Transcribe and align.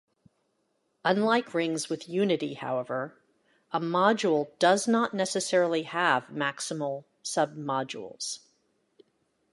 Unlike 1.05 1.53
rings 1.53 1.87
with 1.87 2.09
unity 2.09 2.55
however, 2.55 3.21
"a 3.71 3.79
module 3.79 4.47
does 4.57 4.87
not 4.87 5.13
necessarily 5.13 5.83
have 5.83 6.25
maximal 6.29 7.03
submodules". 7.23 8.39